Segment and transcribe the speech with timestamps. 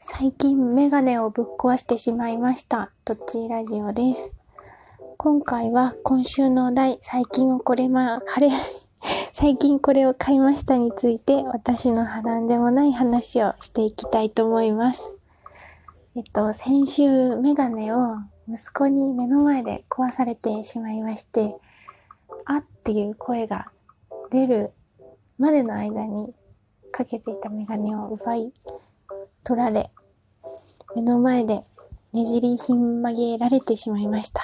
[0.00, 2.92] 最近メガネをぶっ壊してしまいました。
[3.04, 4.36] どっちラジオです。
[5.16, 8.50] 今回は今週のお題、最近をこれま、カレー、
[9.34, 15.18] 最近これを買いましたについて私の波乱でもない話をしていきたいと思います。
[16.14, 21.56] えっと、先週メガネを息子に目の前で壊されてしまいまして、
[22.44, 23.66] あっていう声が
[24.30, 24.70] 出る
[25.38, 26.36] までの間に
[26.92, 28.52] かけていたメガネを奪い、
[29.48, 29.88] 取られ、
[30.94, 31.62] 目の前で
[32.12, 34.42] ねじりひん曲げられてしまいました。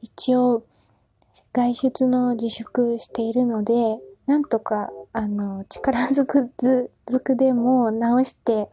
[0.00, 0.62] 一応、
[1.52, 8.68] 外出の自粛しているので、なんとか、あの、力ずくず、ずくでも直して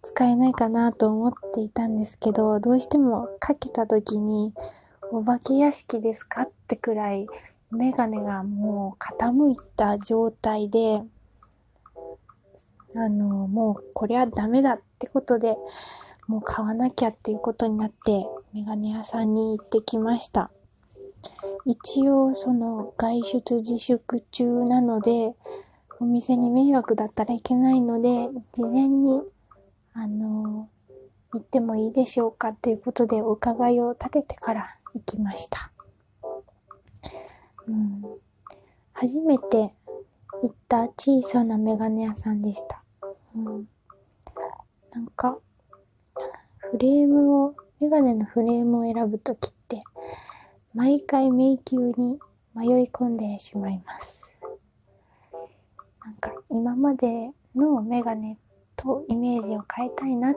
[0.00, 4.54] 使えないかなと思っていたんですけど、どうしてもかけた時に、
[5.12, 7.26] お化け屋敷ですかってくらい、
[7.70, 11.02] メガネがもう傾いた状態で、
[12.96, 15.56] あの、もうこれはダメだってことで、
[16.26, 20.50] もう買わなきゃっていうことになって、メガネ屋さんに行ってきました。
[21.64, 25.34] 一応、その外出自粛中なので、
[26.00, 29.22] お店に迷惑だったらいけないので、事前に、
[29.92, 30.68] あの、
[31.32, 35.70] 行ってもいいでしょうかっていうことでお伺いを立ててから行きました。
[37.68, 38.02] うん、
[38.92, 39.74] 初めて
[40.42, 42.85] 行った小さなメガネ屋さんでした。
[43.36, 43.68] うん。
[44.92, 45.38] なんか、
[46.58, 49.82] フレームを、メガネのフレームを選ぶときって、
[50.74, 52.18] 毎回迷宮に
[52.54, 54.40] 迷い込んでしまいます。
[56.04, 58.38] なんか、今までのメガネ
[58.76, 60.34] とイメージを変えたいな、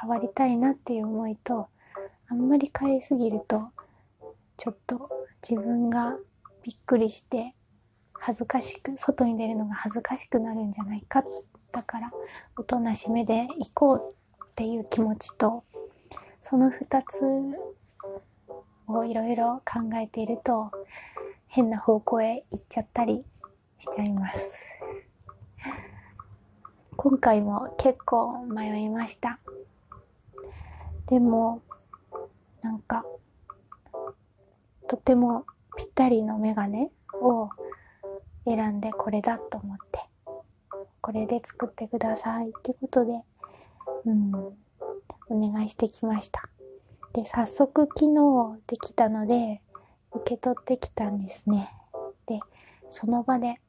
[0.00, 1.68] 変わりたいなっていう思いと、
[2.28, 3.70] あんまり変えすぎると、
[4.56, 5.08] ちょっと
[5.42, 6.16] 自分が
[6.62, 7.54] びっくりして
[8.12, 11.24] 恥ずかしく外に出るのが恥ずかしくなるんじゃないか
[11.72, 12.10] だから
[12.56, 15.64] おとなしめで行こうっていう気持ちと
[16.40, 17.20] その2つ
[18.88, 20.70] をいろいろ考えていると
[21.48, 23.24] 変な方向へ行っちゃったり
[23.78, 24.78] しちゃいます。
[26.96, 29.38] 今回も結構迷いました。
[31.06, 31.62] でも
[32.62, 33.04] なんか
[34.86, 35.46] とても
[35.76, 36.90] ぴったりのメガネ
[37.22, 37.48] を
[38.44, 40.09] 選んでこれだと思って。
[41.00, 43.22] これで作ってくださいってことで、
[44.06, 46.48] うん、お願いしてきました。
[47.12, 49.62] で、早速昨日できたので、
[50.12, 51.72] 受け取ってきたんですね。
[52.26, 52.40] で、
[52.88, 53.60] その場で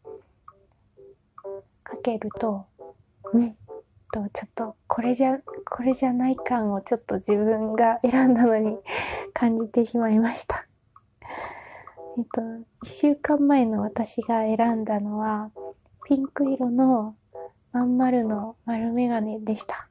[1.83, 2.65] かけると、
[3.33, 3.55] うん
[4.11, 8.77] と、ちょっとこれじゃ、これじゃない感をちょっと自分が選んだのに
[9.33, 10.65] 感じてしまいました。
[12.17, 12.41] えっと、
[12.83, 15.49] 一週間前の私が選んだのは、
[16.05, 17.15] ピンク色の
[17.73, 19.87] まん丸の丸メガネでした。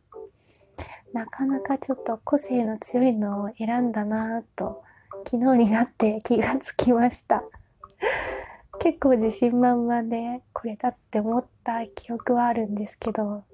[1.13, 4.83] なかなかちょっと個性の強いのを選んだなぁと、
[5.25, 7.43] 昨日になって気がつきました。
[8.81, 13.45] 結構自信満々でこれだって思った記憶はあるんですけど、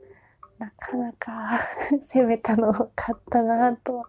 [0.58, 1.58] なかなか
[2.02, 4.06] 攻めたのを買ったなぁと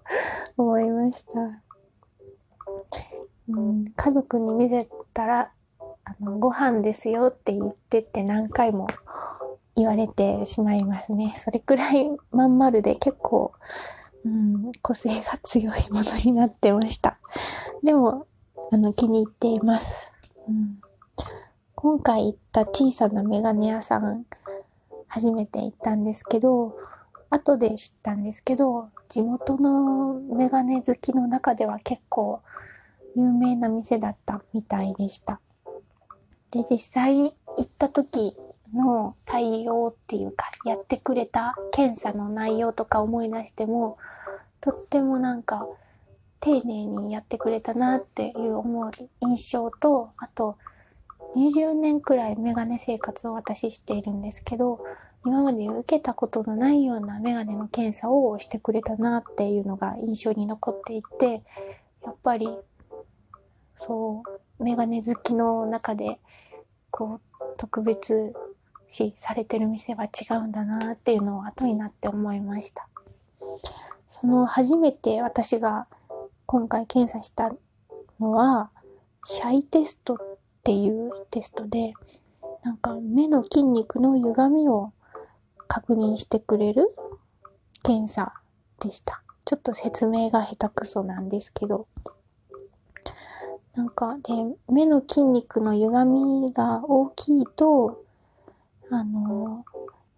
[0.57, 1.61] 思いました。
[3.49, 5.51] うん、家族に見せたら、
[6.03, 8.88] あの、ご飯ですよって言ってって何回も
[9.77, 11.33] 言われてしまいますね。
[11.35, 13.53] それくらいまん丸で結構、
[14.25, 17.19] うん、個性が強いものになってました。
[17.83, 18.25] でも、
[18.71, 20.13] あの、気に入っています。
[20.47, 20.79] うん、
[21.75, 24.25] 今回行った小さなメガネ屋さん、
[25.07, 26.75] 初めて行ったんですけど、
[27.29, 32.41] 後で知ったんですけど、地元のメガネ好きの中では結構
[33.16, 35.39] 有名な店だったみたいでした。
[36.51, 38.35] で、実際行った時
[38.73, 43.97] の対応っていうか、やってくれた検査の内容とか思い出しても、
[44.61, 45.67] とってもなんか、
[46.39, 48.91] 丁寧にやってくれたなっていう思う
[49.22, 50.57] 印象と、あと、
[51.35, 54.79] 20年くらいメガネ生活を私しているんですけど、
[55.25, 61.41] 今まで受けたことのないようなメガネの検査をしてくれたなっていうのが印象に残っていて、
[62.03, 62.47] やっぱり
[63.78, 64.23] そ
[64.59, 66.19] う、メガネ好きの中で、
[66.90, 67.22] こう、
[67.58, 68.34] 特別
[68.87, 72.87] 視されてる店は違うんだなっていうのを後になって思いました。
[74.07, 75.87] その初めて私が
[76.45, 77.53] 今回検査した
[78.19, 78.72] のは、
[79.25, 80.17] シャイテストっ
[80.63, 81.93] ていうテストで、
[82.63, 84.91] なんか目の筋肉の歪みを
[85.67, 86.95] 確認してくれる
[87.83, 88.33] 検査
[88.79, 89.22] でした。
[89.45, 91.87] ちょっと説明が下手くそなんですけど。
[93.75, 94.33] なんか、で、
[94.69, 98.03] 目の筋肉の歪みが大きいと、
[98.91, 99.66] あの、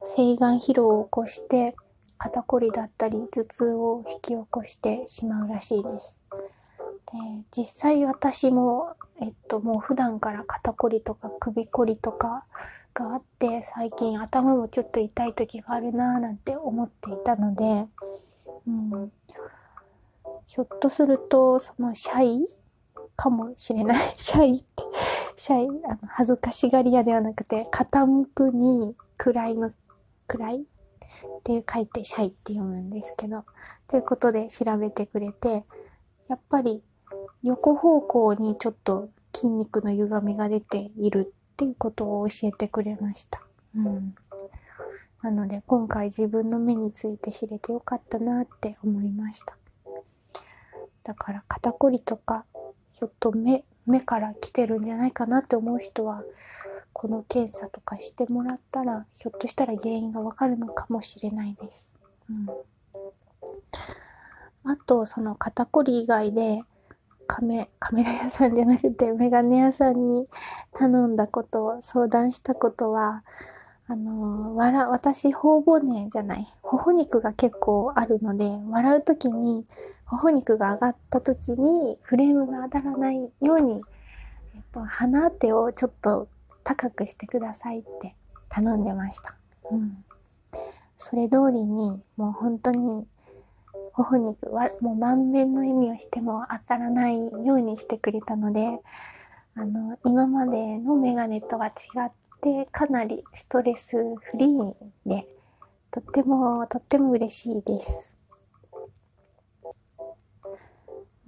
[0.02, 1.76] 青眼疲労を起こして、
[2.22, 6.22] 肩こりだったり頭痛を引き起こしてしまうらしいです。
[6.30, 7.18] で
[7.56, 12.44] 実際私も、えっと、もう普段から肩こりとか首こりとか
[12.94, 17.88] があって最近頭もちょっと痛い時があるなぁなんて思っていたので、
[18.68, 19.12] うん、
[20.46, 22.46] ひょっとするとそのシャイ？
[23.16, 24.06] かもしれない。
[24.16, 24.84] シャイって、
[25.40, 29.72] シャイ、あの恥ずかしがり屋ではなくて、傾くに位の
[30.28, 30.66] 位っ
[31.44, 33.46] て書いてシャイって読むんですけど、
[33.88, 35.64] ということで調べてくれて、
[36.28, 36.84] やっぱり
[37.42, 43.40] 横方向にちょっと筋肉の歪みが出ているっていうことを教えてくれました。
[43.78, 44.16] うん。
[45.22, 49.56] なので今回自分の目について知れてよかったなって思いました。
[51.04, 52.44] だから肩こりとか
[52.92, 56.24] ひょっと目目から来てるんじゃないかなって思う人は
[56.94, 61.98] この検査とかしてもらったらひょっとしたら原因がわかるのかもしれないです。
[62.30, 62.48] うん、
[64.72, 66.62] あとその肩こり以外で
[67.26, 70.26] カメカメラ屋さんじゃなくてメガネ屋さんに
[70.74, 73.24] 頼んだことを相談したことは
[73.92, 79.66] あの、笑、私、頬骨じゃない、頬肉が結構あるので、笑うときに、
[80.10, 83.82] 頬肉が上がったときに、フレームが当たらないように、
[84.56, 86.28] えっと、鼻当てをちょっと
[86.64, 88.16] 高くしてくださいって
[88.50, 89.36] 頼んでました。
[89.72, 90.04] うん。
[90.98, 93.08] それ通りに、もう本当に、
[93.94, 98.80] 頬肉は、もう満面の意味をしても当たらないようにしてくれたので、
[99.56, 101.72] あの、今までのメガネとは違
[102.08, 102.12] っ
[102.42, 104.74] で、かなりストレスフリー
[105.06, 105.28] で、
[105.92, 108.18] とっても、とっても嬉しいです。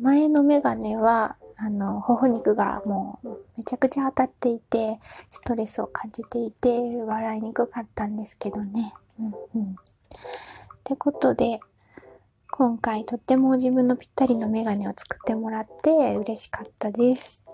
[0.02, 5.00] 前のメガネは、あの、頬肉がもうめちゃくちゃ当たっていて、
[5.30, 8.92] ストレスを感じていて、笑いにくかったんですけどね。
[9.54, 9.72] うんうん。
[9.72, 9.76] っ
[10.84, 11.60] てことで、
[12.50, 17.46] 今回とっても自分のぴったりのメガネを作ってもらって嬉しかったです。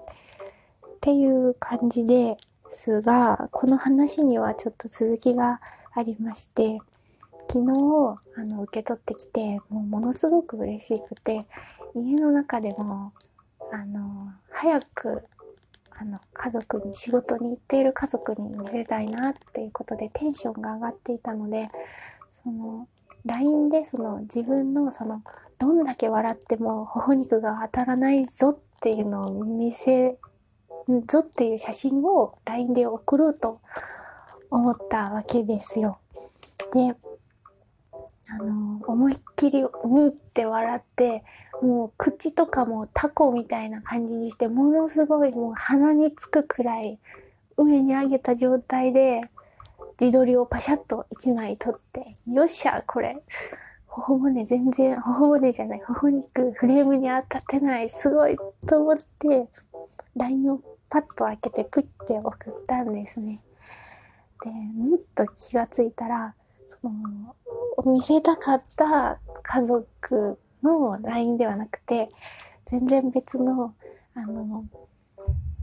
[0.86, 2.38] っていう感じで、
[2.70, 5.62] すが、この話にはちょっと続きが
[5.94, 6.80] ありまして、
[7.50, 11.42] 昨日、あの、受け取ってきて、もうものすごく嬉しくて、
[11.96, 13.14] 家の中でも、
[13.72, 15.24] あの、早く、
[15.92, 21.70] あの、家族に、仕事に行っている家族に見せたいなっていうことでテンションが上がっていたので、
[22.30, 22.88] その、
[23.26, 25.22] LINE でその自分のその、
[25.60, 30.18] どんだけ笑っても頬肉が当たらないぞっていうのを見せ
[31.08, 33.60] ぞっていう写真を LINE で送ろうと
[34.50, 36.00] 思ったわけですよ。
[36.74, 36.96] で、
[38.30, 41.24] あの、思いっきりにって笑って、
[41.62, 47.00] もう口とかもタコみたいな感じにして、ものすごいもう鼻につくくらい
[47.58, 49.22] 上に上げた状態で
[50.00, 53.22] 自撮りをパシャッと1枚撮って、よっしゃ、これ。
[53.88, 58.38] 頬骨全然、頬骨じゃない、頬肉フレームに当たってない、すごい
[58.68, 59.48] と思って、
[60.16, 63.42] LINE をパッと開けてプッて送ったんですね。
[64.44, 66.36] で、もっと気がついたら、
[66.68, 67.36] その、
[67.92, 72.10] 見せたかった家族の LINE ではなくて、
[72.66, 73.74] 全然別の、
[74.14, 74.66] あの、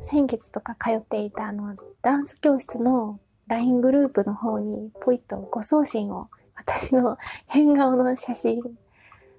[0.00, 7.18] 先月とか通っていたあの、ダンス教室の LINE グループの方にポイッとご送信を、私の
[7.48, 8.62] 変顔の写真、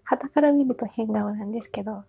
[0.03, 2.03] 旗から見ると変顔なんですけど、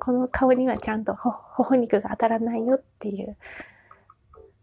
[0.00, 3.36] この顔にはちゃんと頬肉が当たらないよっていう、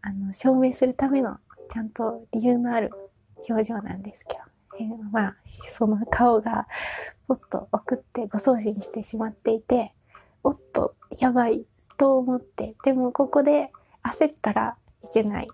[0.00, 1.38] あの、証明するための
[1.70, 2.90] ちゃんと理由のある
[3.48, 4.40] 表情なんですけど、
[4.80, 6.66] えー、まあ、その顔が
[7.32, 9.94] ポッと送ってご送信してしまっていて、
[10.44, 11.64] おっと、やばい
[11.96, 13.68] と思って、でもここで
[14.02, 15.48] 焦ったらいけない。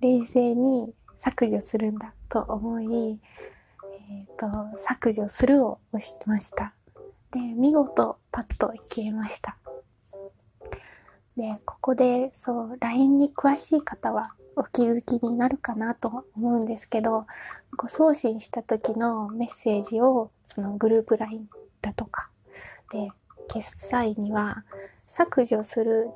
[0.00, 3.20] 冷静に削除するんだと思い、
[4.08, 6.72] えっ、ー、と、削除するを押しました。
[7.30, 9.58] で、見事パッと消えました。
[11.36, 17.26] で、ここで、そう、LINE に詳しい方はお気づきになるかなと思うんですけど、
[17.76, 21.48] ご送信した時のメッセージを、そのグループ LINE
[21.80, 22.30] だとか、
[22.90, 23.10] で、
[23.48, 24.64] 消す際には、
[25.00, 26.10] 削除する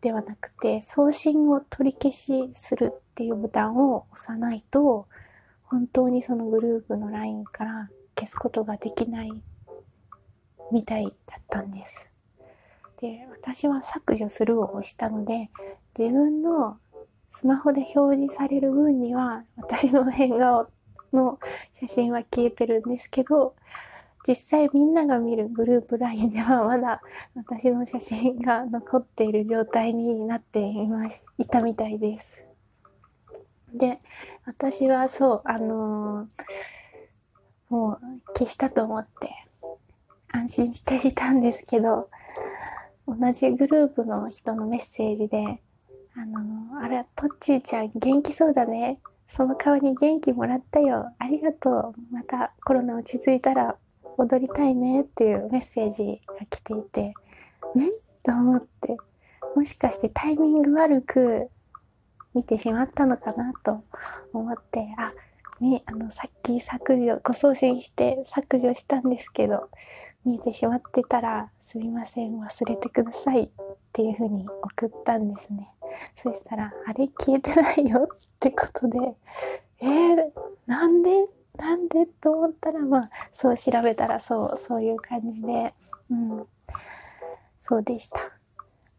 [0.00, 5.06] ではなくて、送信を取り消しするっていうボタンを押さないと、
[5.64, 9.30] 本当にそのグループの LINE から消すことができない
[10.72, 12.10] みたいだったんです。
[13.00, 15.50] で、私は削除するを押したので、
[15.98, 16.78] 自分の
[17.30, 20.68] スマホで表示される分には、私の変顔
[21.12, 21.38] の
[21.72, 23.54] 写真は消えてるんですけど、
[24.28, 27.00] 実際みんなが見るグループ LINE ではまだ
[27.34, 32.44] 私の写真が残っている状態になっていまし、いたみたいです。
[33.72, 33.98] で、
[34.44, 36.26] 私はそう、あのー
[37.70, 37.98] もう
[38.34, 39.30] 消したと思って
[40.32, 42.10] 安心していたんですけど、
[43.06, 45.62] 同じグループの人のメッセージで、
[46.16, 48.98] あの、あれ、トッチーちゃん元気そうだね。
[49.28, 51.12] その代わりに元気もらったよ。
[51.18, 51.94] ありがとう。
[52.10, 53.76] またコロナ落ち着いたら
[54.16, 57.12] 踊りたいねっていうメッセージが来ていて、ん
[58.24, 58.96] と思って、
[59.54, 61.48] もしかしてタイミング悪く
[62.34, 63.84] 見てしまったのかなと
[64.32, 65.12] 思って、あ、
[65.62, 69.68] ね、あの、さっき削除、ご送信して削除したんですけど、
[70.24, 73.48] 見えてしまってたら、すみません、忘れてくださいっ
[73.92, 75.70] ていうふうに送ったんですね。
[76.14, 78.98] そしたら、あれ消えてないよってことで、
[79.80, 80.16] えー、
[80.66, 81.10] なんで
[81.56, 85.74] なんでと思ったら、まあ、そう調べたらそう、そういう感じで、
[86.10, 86.46] うん、
[87.58, 88.18] そうでした。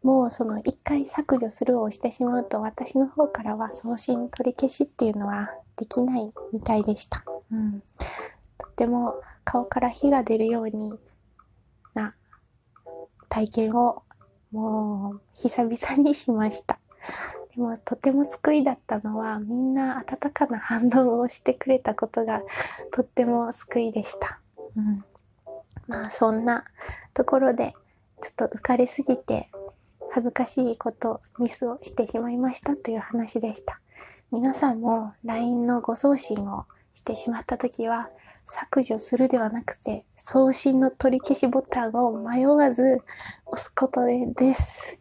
[0.02, 7.24] もうその一回削除するを押してしまうと私の方からは送信取り消しっていうのはできないみたいでした。
[7.52, 7.80] うん。
[8.58, 10.92] とっても顔から火が出るように
[11.94, 12.14] な
[13.28, 14.02] 体験を
[14.50, 16.78] もう久々にしました。
[17.54, 22.42] でもとても救いだったのはみんな温かな反応をしてくれたことが
[22.92, 24.40] とっても救いでした。
[24.76, 25.04] うん、
[25.86, 26.64] まあそんな
[27.14, 27.74] ところで
[28.22, 29.50] ちょっと浮かれすぎて
[30.14, 33.80] 恥ずかしいこと、ミスをしてしまいましたという話でした。
[34.30, 38.10] 皆さんも LINE のご送信をしてしまった時は、
[38.44, 43.00] 削除するではなくて、送信の取り消しボタンを迷わず
[43.46, 44.98] 押すことです。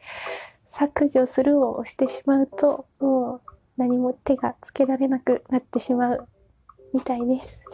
[0.71, 3.41] 削除するを押してしまうと、もう
[3.75, 6.27] 何も手がつけられなくなってしまう
[6.93, 7.65] みたいです。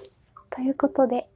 [0.49, 1.29] ということで、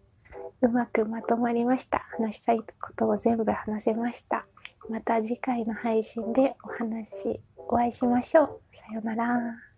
[0.61, 1.99] うまくまとまりました。
[2.17, 4.47] 話したいことを全部話せました。
[4.89, 8.59] また次回の配信でお話、お会いしましょう。
[8.71, 9.70] さようなら。